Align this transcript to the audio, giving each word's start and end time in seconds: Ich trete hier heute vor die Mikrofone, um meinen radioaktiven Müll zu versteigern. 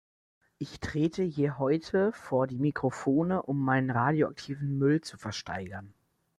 Ich 0.57 0.79
trete 0.79 1.21
hier 1.21 1.59
heute 1.59 2.11
vor 2.11 2.47
die 2.47 2.57
Mikrofone, 2.57 3.43
um 3.43 3.63
meinen 3.63 3.91
radioaktiven 3.91 4.79
Müll 4.79 5.01
zu 5.01 5.19
versteigern. 5.19 5.93